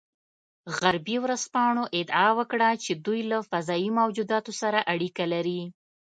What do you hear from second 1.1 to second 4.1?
ورځپاڼو ادعا وکړه چې دوی له فضايي